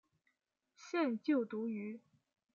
[0.73, 2.01] 现就读于。